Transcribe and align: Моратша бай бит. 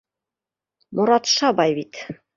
Моратша 0.99 1.53
бай 1.61 1.79
бит. 1.81 2.01